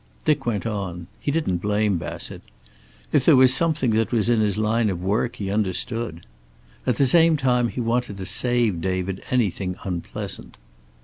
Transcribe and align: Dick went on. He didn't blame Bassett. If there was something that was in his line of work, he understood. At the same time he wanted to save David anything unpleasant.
Dick 0.25 0.47
went 0.47 0.65
on. 0.65 1.05
He 1.19 1.29
didn't 1.29 1.57
blame 1.57 1.99
Bassett. 1.99 2.41
If 3.11 3.23
there 3.23 3.35
was 3.35 3.53
something 3.53 3.91
that 3.91 4.11
was 4.11 4.29
in 4.29 4.39
his 4.39 4.57
line 4.57 4.89
of 4.89 5.03
work, 5.03 5.35
he 5.35 5.51
understood. 5.51 6.25
At 6.87 6.95
the 6.95 7.05
same 7.05 7.37
time 7.37 7.67
he 7.67 7.81
wanted 7.81 8.17
to 8.17 8.25
save 8.25 8.81
David 8.81 9.21
anything 9.29 9.75
unpleasant. 9.83 10.57